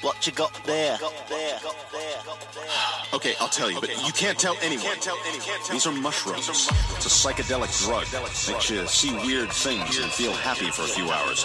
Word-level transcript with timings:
What 0.00 0.26
you 0.26 0.32
got 0.32 0.52
there? 0.64 0.96
Okay, 3.12 3.34
I'll 3.40 3.48
tell 3.48 3.70
you, 3.70 3.80
but 3.80 3.90
you 4.06 4.12
can't 4.12 4.38
tell 4.38 4.56
anyone. 4.62 4.96
These 5.70 5.86
are 5.86 5.92
mushrooms. 5.92 6.48
It's 6.48 7.06
a 7.06 7.08
psychedelic 7.08 7.72
drug. 7.84 8.06
Makes 8.48 8.70
you 8.70 8.86
see 8.86 9.12
weird 9.26 9.50
things 9.50 9.98
and 9.98 10.10
feel 10.12 10.32
happy 10.32 10.70
for 10.70 10.82
a 10.82 10.88
few 10.88 11.10
hours. 11.10 11.44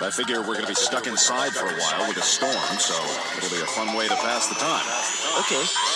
I 0.00 0.10
figure 0.10 0.40
we're 0.40 0.54
gonna 0.54 0.66
be 0.66 0.74
stuck 0.74 1.06
inside 1.06 1.52
for 1.52 1.66
a 1.66 1.78
while 1.78 2.08
with 2.08 2.16
a 2.16 2.22
storm, 2.22 2.78
so 2.78 2.94
it'll 3.38 3.56
be 3.56 3.62
a 3.62 3.66
fun 3.66 3.94
way 3.96 4.08
to 4.08 4.16
pass 4.16 4.48
the 4.48 4.56
time. 4.56 4.82
Okay. 5.44 5.91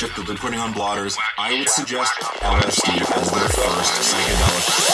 That 0.00 0.26
they're 0.28 0.36
putting 0.36 0.60
on 0.60 0.72
blotters, 0.72 1.16
I 1.36 1.58
would 1.58 1.68
suggest 1.68 2.12
LSD 2.20 3.00
as 3.16 3.30
their 3.32 3.48
first 3.48 4.14
psychedelic. 4.14 4.87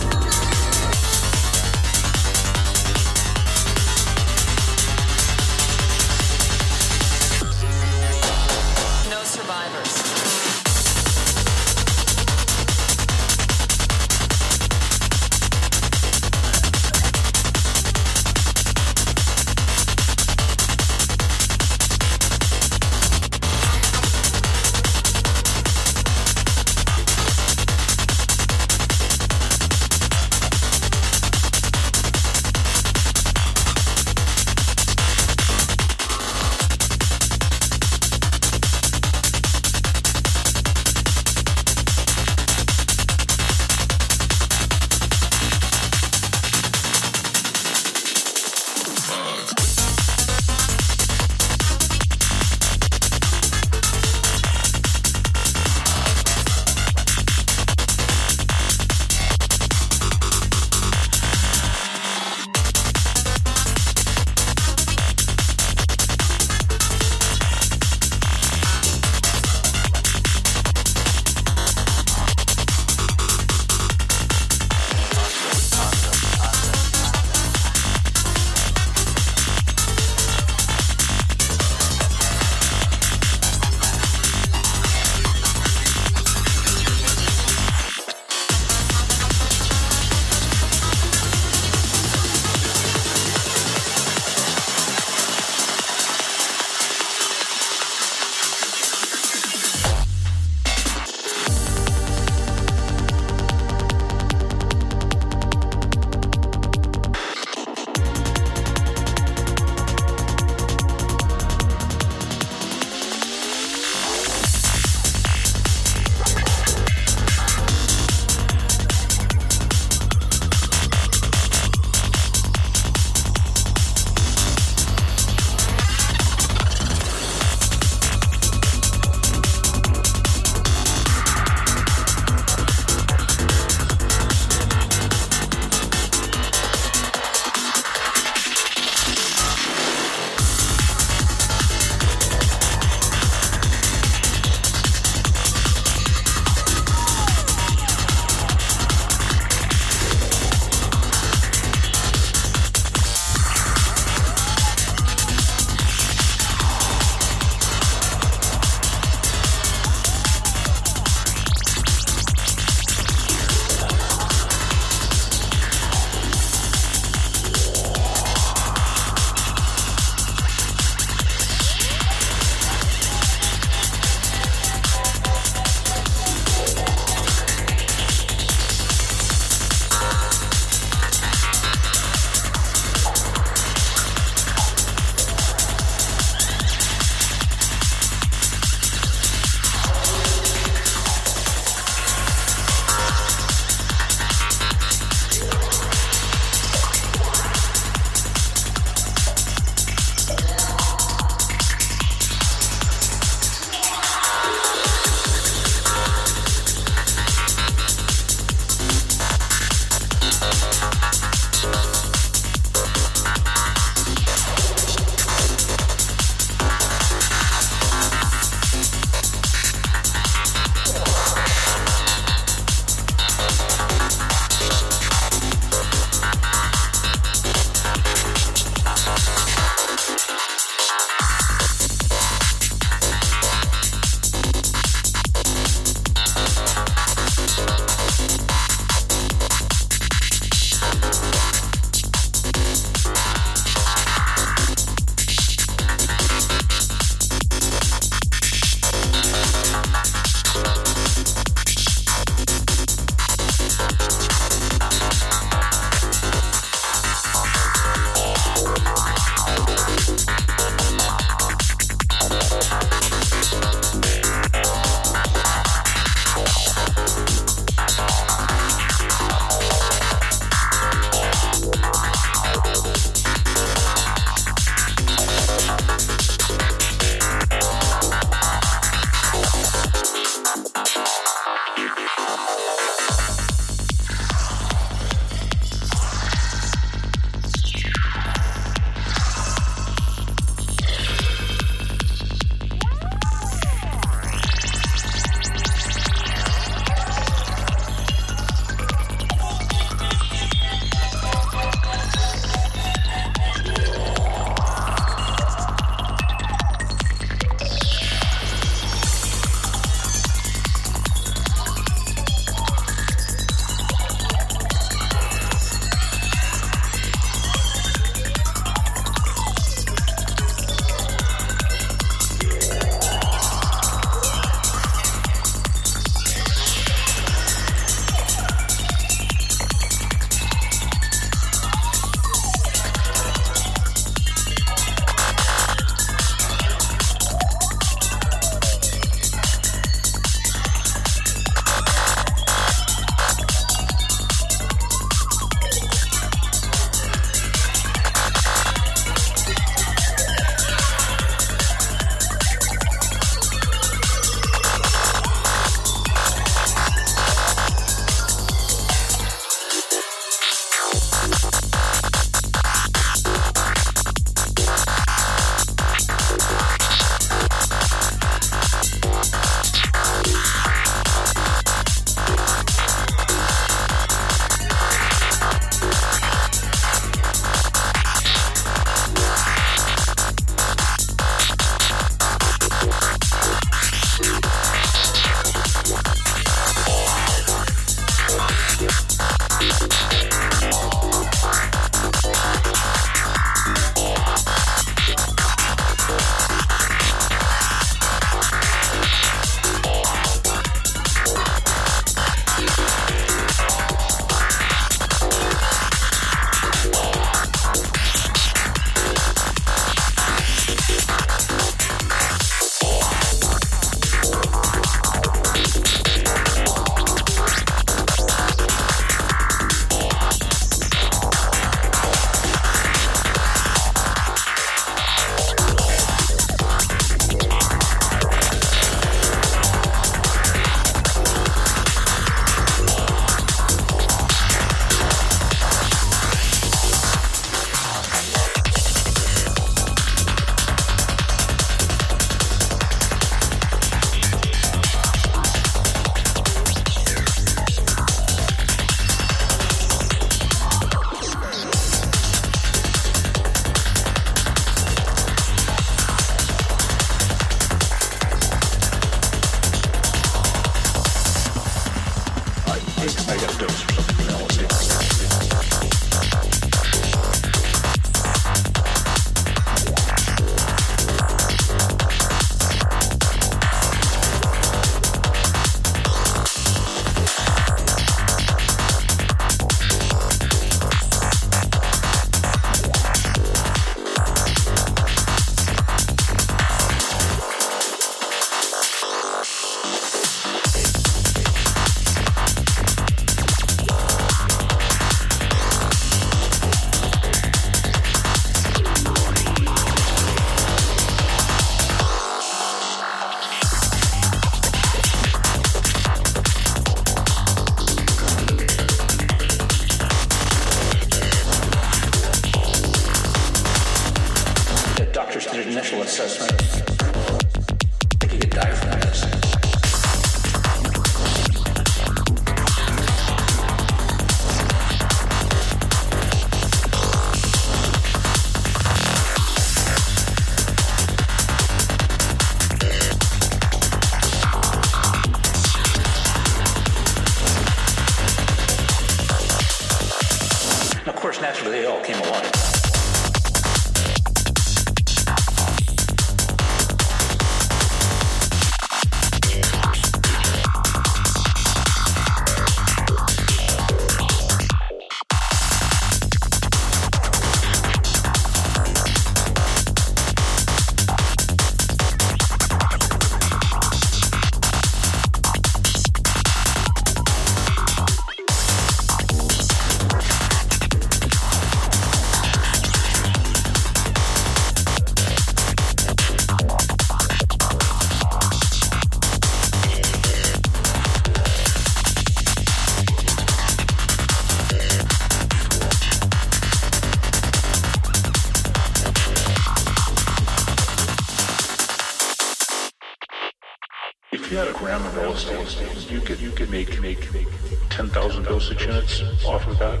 You 595.30 596.20
could 596.20 596.40
you 596.40 596.50
could 596.50 596.70
make 596.70 597.00
make 597.00 597.32
make 597.32 597.46
ten 597.88 598.08
thousand 598.08 598.42
dosage 598.42 598.84
units 598.84 599.22
off 599.44 599.64
of 599.68 599.78
that, 599.78 600.00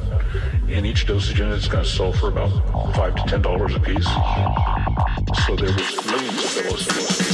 and 0.68 0.84
each 0.84 1.06
dosage 1.06 1.38
unit 1.38 1.56
is 1.56 1.68
going 1.68 1.84
to 1.84 1.88
sell 1.88 2.12
for 2.12 2.28
about 2.28 2.50
five 2.96 3.14
to 3.14 3.22
ten 3.28 3.40
dollars 3.40 3.76
a 3.76 3.80
piece. 3.80 4.04
So 5.46 5.54
there 5.54 5.72
was 5.72 6.06
millions 6.06 6.56
of 6.56 6.64
LSD. 6.64 7.29